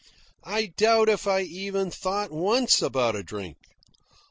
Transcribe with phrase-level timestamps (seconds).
[0.43, 3.57] I doubt if I even thought once about a drink.